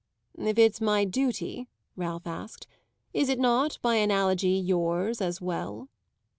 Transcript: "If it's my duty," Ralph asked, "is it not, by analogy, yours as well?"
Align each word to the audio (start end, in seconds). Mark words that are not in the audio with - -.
"If 0.35 0.57
it's 0.57 0.81
my 0.81 1.05
duty," 1.05 1.67
Ralph 1.95 2.25
asked, 2.25 2.65
"is 3.13 3.29
it 3.29 3.37
not, 3.37 3.77
by 3.83 3.97
analogy, 3.97 4.57
yours 4.57 5.21
as 5.21 5.39
well?" 5.39 5.89